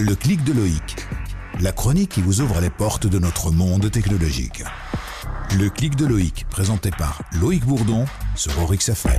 Le 0.00 0.14
clic 0.14 0.44
de 0.44 0.52
Loïc. 0.52 0.96
La 1.60 1.72
chronique 1.72 2.10
qui 2.10 2.22
vous 2.22 2.40
ouvre 2.40 2.60
les 2.60 2.70
portes 2.70 3.08
de 3.08 3.18
notre 3.18 3.50
monde 3.50 3.90
technologique. 3.90 4.62
Le 5.58 5.68
clic 5.70 5.96
de 5.96 6.06
Loïc, 6.06 6.46
présenté 6.48 6.92
par 6.96 7.20
Loïc 7.40 7.64
Bourdon 7.64 8.04
sur 8.36 8.56
Orix 8.62 8.88
FM. 8.88 9.18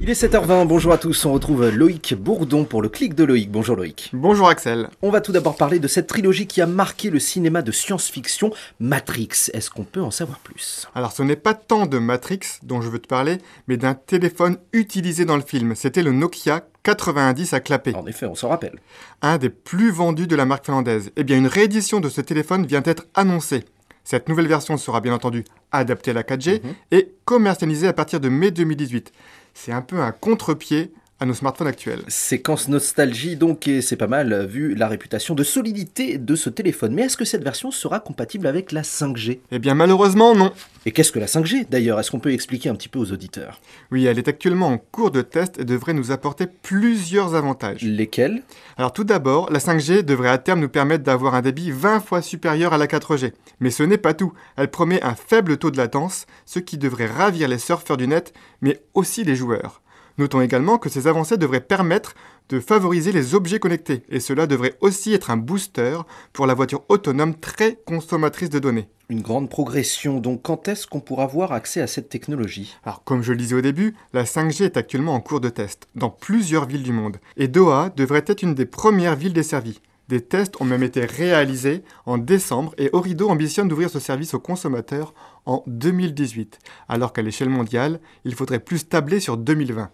Il 0.00 0.10
est 0.10 0.20
7h20, 0.20 0.66
bonjour 0.66 0.92
à 0.92 0.98
tous, 0.98 1.24
on 1.24 1.32
retrouve 1.32 1.68
Loïc 1.68 2.14
Bourdon 2.14 2.64
pour 2.64 2.82
le 2.82 2.88
clic 2.88 3.14
de 3.14 3.22
Loïc. 3.22 3.48
Bonjour 3.48 3.76
Loïc. 3.76 4.10
Bonjour 4.12 4.48
Axel. 4.48 4.88
On 5.02 5.10
va 5.10 5.20
tout 5.20 5.30
d'abord 5.30 5.56
parler 5.56 5.78
de 5.78 5.86
cette 5.86 6.08
trilogie 6.08 6.48
qui 6.48 6.60
a 6.60 6.66
marqué 6.66 7.10
le 7.10 7.20
cinéma 7.20 7.62
de 7.62 7.70
science-fiction, 7.70 8.52
Matrix. 8.80 9.50
Est-ce 9.54 9.70
qu'on 9.70 9.84
peut 9.84 10.02
en 10.02 10.10
savoir 10.10 10.40
plus? 10.40 10.88
Alors 10.96 11.12
ce 11.12 11.22
n'est 11.22 11.36
pas 11.36 11.54
tant 11.54 11.86
de 11.86 11.98
Matrix 11.98 12.40
dont 12.64 12.80
je 12.80 12.88
veux 12.88 12.98
te 12.98 13.06
parler, 13.06 13.38
mais 13.68 13.76
d'un 13.76 13.94
téléphone 13.94 14.56
utilisé 14.72 15.24
dans 15.24 15.36
le 15.36 15.42
film. 15.42 15.76
C'était 15.76 16.02
le 16.02 16.10
Nokia 16.10 16.64
90 16.88 17.52
à 17.52 17.60
clapper. 17.60 17.94
En 17.94 18.06
effet, 18.06 18.24
on 18.24 18.34
s'en 18.34 18.48
rappelle. 18.48 18.80
Un 19.20 19.36
des 19.36 19.50
plus 19.50 19.90
vendus 19.90 20.26
de 20.26 20.34
la 20.34 20.46
marque 20.46 20.64
finlandaise. 20.64 21.12
Eh 21.16 21.24
bien 21.24 21.36
une 21.36 21.46
réédition 21.46 22.00
de 22.00 22.08
ce 22.08 22.22
téléphone 22.22 22.64
vient 22.64 22.80
d'être 22.80 23.04
annoncée. 23.14 23.66
Cette 24.04 24.26
nouvelle 24.26 24.48
version 24.48 24.78
sera 24.78 25.02
bien 25.02 25.12
entendu 25.12 25.44
adaptée 25.70 26.12
à 26.12 26.14
la 26.14 26.22
4G 26.22 26.62
et 26.90 27.12
commercialisée 27.26 27.88
à 27.88 27.92
partir 27.92 28.20
de 28.20 28.30
mai 28.30 28.52
2018. 28.52 29.12
C'est 29.52 29.70
un 29.70 29.82
peu 29.82 30.00
un 30.00 30.12
contre-pied 30.12 30.94
à 31.20 31.26
nos 31.26 31.34
smartphones 31.34 31.66
actuels. 31.66 32.02
Séquence 32.06 32.68
nostalgie 32.68 33.36
donc, 33.36 33.66
et 33.66 33.82
c'est 33.82 33.96
pas 33.96 34.06
mal 34.06 34.46
vu 34.46 34.74
la 34.74 34.86
réputation 34.86 35.34
de 35.34 35.42
solidité 35.42 36.16
de 36.16 36.36
ce 36.36 36.48
téléphone. 36.48 36.94
Mais 36.94 37.02
est-ce 37.02 37.16
que 37.16 37.24
cette 37.24 37.42
version 37.42 37.70
sera 37.70 37.98
compatible 37.98 38.46
avec 38.46 38.70
la 38.70 38.82
5G 38.82 39.40
Eh 39.50 39.58
bien 39.58 39.74
malheureusement 39.74 40.34
non. 40.34 40.52
Et 40.86 40.92
qu'est-ce 40.92 41.10
que 41.10 41.18
la 41.18 41.26
5G 41.26 41.68
d'ailleurs? 41.68 41.98
Est-ce 41.98 42.10
qu'on 42.10 42.20
peut 42.20 42.32
expliquer 42.32 42.68
un 42.68 42.76
petit 42.76 42.88
peu 42.88 43.00
aux 43.00 43.12
auditeurs? 43.12 43.60
Oui, 43.90 44.06
elle 44.06 44.18
est 44.18 44.28
actuellement 44.28 44.68
en 44.68 44.78
cours 44.78 45.10
de 45.10 45.22
test 45.22 45.58
et 45.58 45.64
devrait 45.64 45.92
nous 45.92 46.12
apporter 46.12 46.46
plusieurs 46.46 47.34
avantages. 47.34 47.82
Lesquels? 47.82 48.42
Alors 48.76 48.92
tout 48.92 49.04
d'abord, 49.04 49.50
la 49.50 49.58
5G 49.58 50.02
devrait 50.02 50.28
à 50.28 50.38
terme 50.38 50.60
nous 50.60 50.68
permettre 50.68 51.02
d'avoir 51.02 51.34
un 51.34 51.42
débit 51.42 51.72
20 51.72 52.00
fois 52.00 52.22
supérieur 52.22 52.72
à 52.72 52.78
la 52.78 52.86
4G. 52.86 53.32
Mais 53.58 53.70
ce 53.70 53.82
n'est 53.82 53.98
pas 53.98 54.14
tout. 54.14 54.32
Elle 54.56 54.70
promet 54.70 55.02
un 55.02 55.16
faible 55.16 55.56
taux 55.56 55.72
de 55.72 55.76
latence, 55.76 56.26
ce 56.46 56.60
qui 56.60 56.78
devrait 56.78 57.06
ravir 57.06 57.48
les 57.48 57.58
surfeurs 57.58 57.96
du 57.96 58.06
net, 58.06 58.32
mais 58.60 58.80
aussi 58.94 59.24
les 59.24 59.34
joueurs. 59.34 59.82
Notons 60.18 60.40
également 60.40 60.78
que 60.78 60.88
ces 60.88 61.06
avancées 61.06 61.36
devraient 61.36 61.60
permettre 61.60 62.14
de 62.48 62.58
favoriser 62.58 63.12
les 63.12 63.36
objets 63.36 63.60
connectés, 63.60 64.02
et 64.08 64.18
cela 64.18 64.48
devrait 64.48 64.76
aussi 64.80 65.14
être 65.14 65.30
un 65.30 65.36
booster 65.36 65.98
pour 66.32 66.46
la 66.46 66.54
voiture 66.54 66.82
autonome 66.88 67.36
très 67.36 67.76
consommatrice 67.86 68.50
de 68.50 68.58
données. 68.58 68.88
Une 69.10 69.22
grande 69.22 69.48
progression, 69.48 70.18
donc 70.18 70.42
quand 70.42 70.66
est-ce 70.66 70.88
qu'on 70.88 71.00
pourra 71.00 71.22
avoir 71.22 71.52
accès 71.52 71.80
à 71.80 71.86
cette 71.86 72.08
technologie? 72.08 72.76
Alors 72.84 73.04
comme 73.04 73.22
je 73.22 73.32
le 73.32 73.38
disais 73.38 73.54
au 73.54 73.60
début, 73.60 73.94
la 74.12 74.24
5G 74.24 74.64
est 74.64 74.76
actuellement 74.76 75.14
en 75.14 75.20
cours 75.20 75.40
de 75.40 75.50
test, 75.50 75.86
dans 75.94 76.10
plusieurs 76.10 76.66
villes 76.66 76.82
du 76.82 76.92
monde, 76.92 77.18
et 77.36 77.46
Doha 77.46 77.90
devrait 77.96 78.24
être 78.26 78.42
une 78.42 78.54
des 78.54 78.66
premières 78.66 79.16
villes 79.16 79.32
desservies. 79.32 79.80
Des 80.08 80.22
tests 80.22 80.60
ont 80.60 80.64
même 80.64 80.82
été 80.82 81.04
réalisés 81.04 81.84
en 82.06 82.18
décembre 82.18 82.74
et 82.78 82.88
Orido 82.92 83.28
ambitionne 83.28 83.68
d'ouvrir 83.68 83.90
ce 83.90 84.00
service 84.00 84.34
aux 84.34 84.40
consommateurs 84.40 85.14
en 85.44 85.62
2018, 85.66 86.58
alors 86.88 87.12
qu'à 87.12 87.22
l'échelle 87.22 87.50
mondiale, 87.50 88.00
il 88.24 88.34
faudrait 88.34 88.58
plus 88.58 88.88
tabler 88.88 89.20
sur 89.20 89.36
2020. 89.36 89.90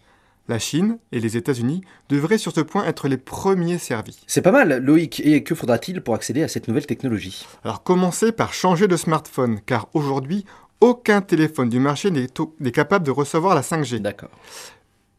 La 0.47 0.59
Chine 0.59 0.99
et 1.11 1.21
les 1.21 1.39
États-Unis 1.39 1.83
devraient 2.11 2.37
sur 2.37 2.53
ce 2.53 2.61
point 2.61 2.85
être 2.85 3.09
les 3.09 3.17
premiers 3.17 3.79
servis. 3.79 4.23
C'est 4.27 4.43
pas 4.43 4.53
mal, 4.53 4.77
Loïc. 4.79 5.21
Et 5.25 5.43
que 5.43 5.55
faudra-t-il 5.55 6.03
pour 6.03 6.15
accéder 6.15 6.43
à 6.43 6.49
cette 6.49 6.69
nouvelle 6.69 6.87
technologie? 6.87 7.47
Alors 7.65 7.83
commencez 7.83 8.31
par 8.31 8.53
changer 8.53 8.87
de 8.87 8.97
smartphone, 8.97 9.61
car 9.65 9.89
aujourd'hui, 9.95 10.45
aucun 10.81 11.23
téléphone 11.23 11.71
du 11.71 11.81
marché 11.81 12.11
n'est 12.11 12.73
capable 12.73 13.07
de 13.07 13.11
recevoir 13.11 13.55
la 13.55 13.63
5G. 13.63 14.01
D'accord. 14.01 14.29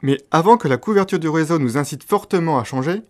Mais 0.03 0.19
avant 0.29 0.57
que 0.57 0.67
la 0.67 0.77
couverture 0.77 1.17
du 1.17 1.29
réseau 1.29 1.57
nous 1.57 1.77
incite 1.77 2.03
fortement 2.03 2.59
à 2.59 2.63
changer, 2.63 3.01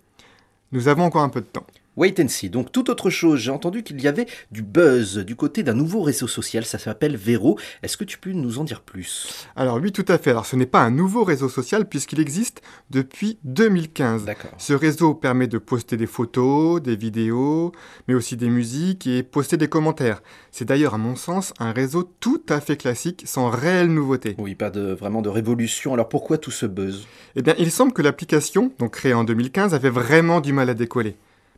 nous 0.72 0.88
avons 0.88 1.04
encore 1.04 1.24
un 1.24 1.30
peu 1.30 1.42
de 1.42 1.48
temps. 1.48 1.66
Wait 1.98 2.20
and 2.20 2.28
see. 2.28 2.50
Donc 2.50 2.72
toute 2.74 2.90
autre 2.90 3.10
chose, 3.10 3.40
j'ai 3.40 3.52
entendu 3.52 3.82
qu'il 3.82 4.02
y 4.02 4.08
avait 4.08 4.26
du 4.52 4.62
buzz 4.62 5.20
du 5.20 5.36
côté 5.38 5.64
d'un 5.64 5.74
nouveau 5.74 6.02
réseau 6.02 6.28
social, 6.28 6.66
ça 6.66 6.78
s'appelle 6.78 7.16
Vero. 7.16 7.58
Est-ce 7.84 7.96
que 7.96 8.04
tu 8.04 8.18
peux 8.18 8.32
nous 8.32 8.60
en 8.60 8.66
dire 8.66 8.82
plus? 8.82 9.48
Alors 9.56 9.80
oui, 9.82 9.94
tout 9.94 10.06
à 10.10 10.18
fait. 10.18 10.32
Alors 10.32 10.46
ce 10.46 10.58
n'est 10.58 10.66
pas 10.66 10.82
un 10.82 10.92
nouveau 10.92 11.24
réseau 11.24 11.48
social 11.48 11.88
puisqu'il 11.88 12.20
existe 12.20 12.62
depuis 12.90 13.40
2015. 13.46 14.26
D'accord. 14.26 14.52
Ce 14.58 14.74
réseau 14.74 15.14
permet 15.14 15.48
de 15.48 15.58
poster 15.58 15.96
des 15.96 16.06
photos, 16.06 16.82
des 16.82 16.98
vidéos, 16.98 17.72
mais 18.08 18.14
aussi 18.14 18.36
des 18.36 18.50
musiques 18.50 19.08
et 19.08 19.24
poster 19.24 19.56
des 19.56 19.70
commentaires. 19.70 20.22
C'est 20.52 20.66
d'ailleurs 20.66 20.96
à 20.96 20.98
mon 20.98 21.16
sens 21.16 21.54
un 21.60 21.72
réseau 21.72 22.04
tout 22.20 22.42
à 22.50 22.60
fait 22.60 22.76
classique 22.78 23.24
sans 23.26 23.50
réelle 23.50 23.88
nouveauté. 23.88 24.36
Oui, 24.38 24.56
pas 24.56 24.70
de 24.70 24.92
vraiment 24.92 25.22
de 25.22 25.30
révolution. 25.30 25.94
Alors 25.94 26.10
pourquoi 26.10 26.38
tout 26.38 26.52
ce 26.52 26.66
buzz? 26.66 27.08
Eh 27.38 27.42
bien, 27.42 27.56
il 27.58 27.72
semble 27.72 27.94
que 27.94 28.02
l'application, 28.02 28.74
donc 28.80 28.92
créée 28.92 29.14
en 29.14 29.24
2015, 29.24 29.74
avait 29.74 29.90
vraiment 29.90 30.42
du 30.42 30.52
mal 30.52 30.70
à 30.70 30.74
décoller. 30.74 31.16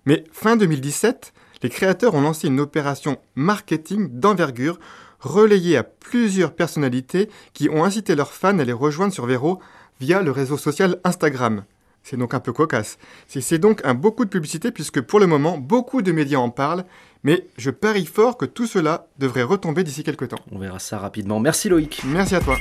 Mais 0.07 0.23
fin 0.31 0.55
2017, 0.55 1.33
les 1.63 1.69
créateurs 1.69 2.15
ont 2.15 2.21
lancé 2.21 2.47
une 2.47 2.61
opération 2.61 3.17
marketing 3.35 4.07
d'envergure 4.09 4.79
relayée 5.19 5.75
à 5.75 5.83
plusieurs 5.83 6.55
personnalités 6.55 7.29
qui 7.53 7.69
ont 7.69 7.83
incité 7.83 8.15
leurs 8.15 8.31
fans 8.31 8.57
à 8.57 8.63
les 8.63 8.71
rejoindre 8.71 9.13
sur 9.13 9.25
Vero 9.25 9.59
via 9.99 10.21
le 10.21 10.31
réseau 10.31 10.57
social 10.57 11.01
Instagram. 11.03 11.65
C'est 12.03 12.15
donc 12.15 12.33
un 12.33 12.39
peu 12.39 12.53
cocasse. 12.53 12.97
C'est 13.27 13.57
donc 13.57 13.81
un 13.83 13.95
beaucoup 13.95 14.23
de 14.23 14.29
publicité 14.29 14.71
puisque 14.71 15.01
pour 15.01 15.19
le 15.19 15.27
moment, 15.27 15.57
beaucoup 15.57 16.01
de 16.01 16.13
médias 16.13 16.39
en 16.39 16.51
parlent, 16.51 16.85
mais 17.23 17.45
je 17.57 17.69
parie 17.69 18.05
fort 18.05 18.37
que 18.37 18.45
tout 18.45 18.65
cela 18.65 19.07
devrait 19.19 19.43
retomber 19.43 19.83
d'ici 19.83 20.05
quelques 20.05 20.29
temps. 20.29 20.39
On 20.53 20.59
verra 20.59 20.79
ça 20.79 20.99
rapidement. 20.99 21.41
Merci 21.41 21.67
Loïc. 21.67 22.03
Merci 22.05 22.35
à 22.35 22.39
toi. 22.39 22.55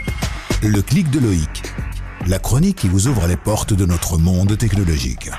Le 0.65 0.83
clic 0.83 1.13
de 1.13 1.21
Loïc. 1.21 1.63
La 2.27 2.41
chronique 2.41 2.79
qui 2.79 2.89
vous 2.89 3.07
ouvre 3.07 3.29
les 3.29 3.37
portes 3.37 3.73
de 3.73 3.87
notre 3.87 4.19
monde 4.19 4.59
technologique. 4.59 5.31